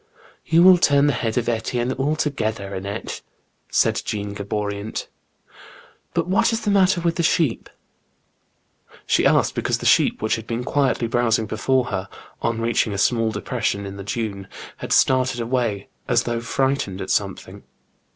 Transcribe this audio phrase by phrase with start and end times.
[0.49, 3.21] ''You will turn the head of Etienne altogether, Annette!"
[3.81, 5.07] said Jeanne Gaboriant.
[6.15, 7.69] "But what is the matter with the sheep?"
[9.05, 12.09] She asked because the sheep which had been quietly browsing before her,
[12.41, 17.11] on reaching a small depression in the dune, had started away as though frightened at
[17.11, 17.61] something.